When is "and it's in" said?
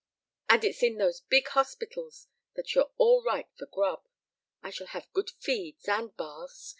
0.49-0.97